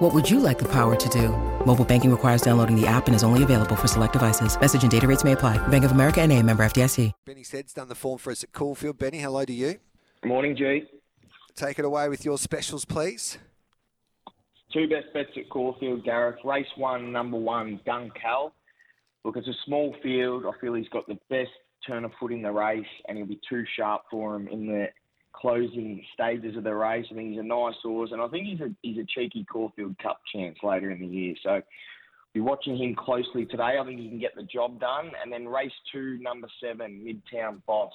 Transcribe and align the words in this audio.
What 0.00 0.14
would 0.14 0.30
you 0.30 0.40
like 0.40 0.58
the 0.58 0.68
power 0.68 0.96
to 0.96 1.08
do? 1.10 1.28
Mobile 1.66 1.84
banking 1.84 2.10
requires 2.10 2.40
downloading 2.40 2.74
the 2.74 2.86
app 2.86 3.06
and 3.06 3.14
is 3.14 3.22
only 3.22 3.42
available 3.42 3.76
for 3.76 3.86
select 3.86 4.14
devices. 4.14 4.58
Message 4.58 4.80
and 4.80 4.90
data 4.90 5.06
rates 5.06 5.24
may 5.24 5.32
apply. 5.32 5.58
Bank 5.68 5.84
of 5.84 5.90
America 5.90 6.22
and 6.22 6.32
a 6.32 6.42
member 6.42 6.64
FDIC. 6.64 7.12
Benny 7.26 7.42
Said's 7.42 7.74
done 7.74 7.90
the 7.90 7.94
form 7.94 8.16
for 8.16 8.30
us 8.30 8.42
at 8.42 8.52
Caulfield. 8.52 8.96
Benny, 8.96 9.18
hello 9.18 9.44
to 9.44 9.52
you. 9.52 9.74
Morning, 10.24 10.56
G. 10.56 10.84
Take 11.54 11.78
it 11.78 11.84
away 11.84 12.08
with 12.08 12.24
your 12.24 12.38
specials, 12.38 12.86
please. 12.86 13.36
Two 14.72 14.88
best 14.88 15.12
bets 15.12 15.32
at 15.36 15.50
Caulfield, 15.50 16.02
Gareth. 16.02 16.38
Race 16.46 16.64
one, 16.78 17.12
number 17.12 17.36
one, 17.36 17.78
Dunkal. 17.86 18.52
Look, 19.22 19.36
it's 19.36 19.48
a 19.48 19.64
small 19.66 19.94
field. 20.02 20.46
I 20.46 20.58
feel 20.62 20.72
he's 20.72 20.88
got 20.88 21.06
the 21.08 21.18
best 21.28 21.50
turn 21.86 22.06
of 22.06 22.12
foot 22.18 22.32
in 22.32 22.40
the 22.40 22.52
race, 22.52 22.86
and 23.06 23.18
he'll 23.18 23.26
be 23.26 23.40
too 23.46 23.64
sharp 23.76 24.04
for 24.10 24.34
him 24.34 24.48
in 24.48 24.66
the 24.66 24.86
closing 25.40 26.04
stages 26.14 26.56
of 26.56 26.64
the 26.64 26.74
race. 26.74 27.06
I 27.10 27.14
think 27.14 27.30
he's 27.30 27.40
a 27.40 27.44
nice 27.44 27.74
horse, 27.82 28.10
and 28.12 28.20
I 28.20 28.28
think 28.28 28.46
he's 28.46 28.60
a 28.60 28.74
he's 28.82 28.98
a 28.98 29.06
cheeky 29.06 29.44
Caulfield 29.50 29.96
Cup 29.98 30.20
chance 30.32 30.58
later 30.62 30.90
in 30.90 31.00
the 31.00 31.06
year. 31.06 31.34
So 31.42 31.62
be 32.32 32.40
watching 32.40 32.76
him 32.76 32.94
closely 32.94 33.44
today. 33.46 33.76
I 33.80 33.84
think 33.84 34.00
he 34.00 34.08
can 34.08 34.20
get 34.20 34.36
the 34.36 34.44
job 34.44 34.78
done. 34.78 35.10
And 35.22 35.32
then 35.32 35.48
race 35.48 35.72
two, 35.92 36.18
number 36.20 36.48
seven, 36.62 37.04
Midtown 37.04 37.60
Boss. 37.66 37.92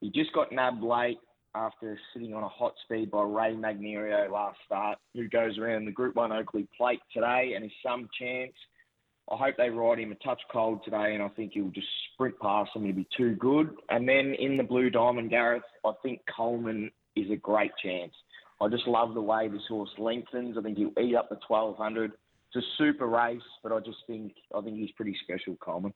He 0.00 0.10
just 0.10 0.32
got 0.32 0.52
nabbed 0.52 0.82
late 0.82 1.18
after 1.54 1.98
sitting 2.12 2.34
on 2.34 2.42
a 2.42 2.48
hot 2.48 2.74
speed 2.84 3.10
by 3.10 3.22
Ray 3.22 3.54
Magnerio 3.54 4.30
last 4.30 4.58
start, 4.64 4.98
who 5.14 5.28
goes 5.28 5.58
around 5.58 5.84
the 5.84 5.92
Group 5.92 6.14
1 6.14 6.30
Oakleigh 6.30 6.68
plate 6.76 7.00
today 7.12 7.52
and 7.56 7.64
is 7.64 7.72
some 7.84 8.08
chance. 8.18 8.52
I 9.30 9.36
hope 9.36 9.56
they 9.58 9.68
ride 9.68 9.98
him 9.98 10.12
a 10.12 10.14
touch 10.16 10.40
cold 10.50 10.80
today, 10.84 11.14
and 11.14 11.22
I 11.22 11.28
think 11.28 11.52
he'll 11.52 11.68
just 11.68 11.86
sprint 12.12 12.38
past 12.40 12.70
them. 12.72 12.84
He'll 12.84 12.94
be 12.94 13.06
too 13.16 13.34
good. 13.34 13.70
And 13.90 14.08
then 14.08 14.34
in 14.38 14.56
the 14.56 14.62
Blue 14.62 14.88
Diamond, 14.88 15.30
Gareth, 15.30 15.62
I 15.84 15.92
think 16.02 16.20
Coleman 16.34 16.90
is 17.14 17.30
a 17.30 17.36
great 17.36 17.72
chance. 17.82 18.12
I 18.60 18.68
just 18.68 18.86
love 18.86 19.14
the 19.14 19.20
way 19.20 19.48
this 19.48 19.62
horse 19.68 19.90
lengthens. 19.98 20.56
I 20.58 20.62
think 20.62 20.78
he'll 20.78 20.92
eat 20.98 21.14
up 21.14 21.28
the 21.28 21.38
1200. 21.46 22.12
It's 22.54 22.64
a 22.64 22.68
super 22.78 23.06
race, 23.06 23.42
but 23.62 23.72
I 23.72 23.80
just 23.80 23.98
think 24.06 24.32
I 24.54 24.60
think 24.62 24.78
he's 24.78 24.90
pretty 24.92 25.16
special, 25.22 25.56
Coleman. 25.56 25.92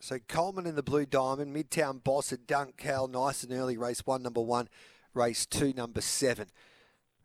So 0.00 0.18
Coleman 0.26 0.66
in 0.66 0.74
the 0.74 0.82
Blue 0.82 1.06
Diamond, 1.06 1.54
Midtown 1.54 2.02
Boss 2.02 2.32
at 2.32 2.46
Dunk 2.46 2.76
Cal, 2.76 3.06
nice 3.06 3.44
and 3.44 3.52
early, 3.52 3.76
race 3.76 4.00
one, 4.04 4.22
number 4.22 4.40
one, 4.40 4.68
race 5.14 5.46
two, 5.46 5.72
number 5.74 6.00
seven. 6.00 6.48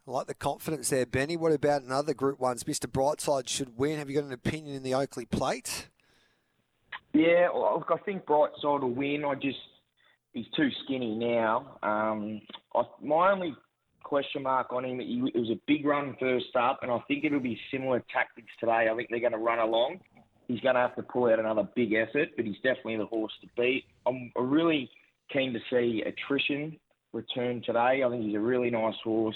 I 0.07 0.11
like 0.11 0.27
the 0.27 0.33
confidence 0.33 0.89
there, 0.89 1.05
Benny. 1.05 1.35
What 1.35 1.51
about 1.51 1.81
another 1.81 2.13
Group 2.13 2.39
Ones? 2.39 2.63
Mr. 2.63 2.87
Brightside 2.87 3.49
should 3.49 3.77
win. 3.77 3.97
Have 3.99 4.09
you 4.09 4.15
got 4.15 4.25
an 4.25 4.31
opinion 4.31 4.77
in 4.77 4.83
the 4.83 4.93
Oakleigh 4.93 5.29
Plate? 5.29 5.89
Yeah, 7.13 7.49
look, 7.53 7.89
I 7.91 7.97
think 8.05 8.23
Brightside 8.23 8.81
will 8.81 8.93
win. 8.93 9.25
I 9.25 9.35
just 9.35 9.57
he's 10.31 10.45
too 10.55 10.69
skinny 10.85 11.13
now. 11.13 11.77
Um, 11.83 12.39
I, 12.73 12.83
my 13.03 13.31
only 13.31 13.53
question 14.03 14.43
mark 14.43 14.71
on 14.71 14.85
him, 14.85 14.99
he, 14.99 15.21
it 15.35 15.37
was 15.37 15.49
a 15.49 15.59
big 15.67 15.85
run 15.85 16.15
first 16.21 16.55
up, 16.55 16.79
and 16.83 16.91
I 16.91 16.99
think 17.09 17.25
it'll 17.25 17.41
be 17.41 17.59
similar 17.69 18.01
tactics 18.13 18.51
today. 18.61 18.87
I 18.89 18.95
think 18.95 19.09
they're 19.09 19.19
going 19.19 19.33
to 19.33 19.37
run 19.37 19.59
along. 19.59 19.99
He's 20.47 20.61
going 20.61 20.75
to 20.75 20.81
have 20.81 20.95
to 20.95 21.03
pull 21.03 21.25
out 21.25 21.39
another 21.39 21.67
big 21.75 21.91
effort, 21.91 22.29
but 22.37 22.45
he's 22.45 22.55
definitely 22.63 22.95
the 22.95 23.07
horse 23.07 23.33
to 23.41 23.47
beat. 23.61 23.83
I'm 24.05 24.31
really 24.37 24.89
keen 25.33 25.51
to 25.51 25.59
see 25.69 26.03
attrition 26.05 26.77
return 27.11 27.61
today. 27.65 28.03
I 28.05 28.09
think 28.09 28.23
he's 28.23 28.35
a 28.35 28.39
really 28.39 28.69
nice 28.69 28.95
horse 29.03 29.35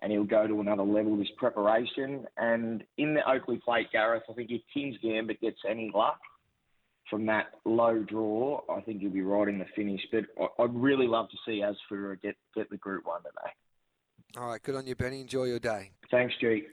and 0.00 0.12
he'll 0.12 0.24
go 0.24 0.46
to 0.46 0.60
another 0.60 0.82
level 0.82 1.16
this 1.16 1.28
preparation. 1.36 2.26
And 2.36 2.84
in 2.96 3.14
the 3.14 3.20
Oakleigh 3.28 3.60
Plate, 3.64 3.88
Gareth, 3.92 4.24
I 4.28 4.32
think 4.32 4.50
if 4.50 4.62
King's 4.72 4.96
Gambit 5.02 5.40
gets 5.40 5.58
any 5.68 5.90
luck 5.94 6.20
from 7.10 7.26
that 7.26 7.46
low 7.64 8.02
draw, 8.02 8.60
I 8.70 8.80
think 8.82 9.00
he'll 9.00 9.10
be 9.10 9.22
right 9.22 9.48
in 9.48 9.58
the 9.58 9.66
finish. 9.74 10.00
But 10.12 10.24
I'd 10.58 10.74
really 10.74 11.06
love 11.06 11.28
to 11.30 11.36
see 11.44 11.62
Asfoora 11.62 12.20
get, 12.20 12.36
get 12.54 12.70
the 12.70 12.76
Group 12.76 13.06
1 13.06 13.22
today. 13.22 13.52
All 14.36 14.48
right, 14.48 14.62
good 14.62 14.76
on 14.76 14.86
you, 14.86 14.94
Benny. 14.94 15.20
Enjoy 15.20 15.44
your 15.44 15.58
day. 15.58 15.90
Thanks, 16.10 16.34
G. 16.40 16.64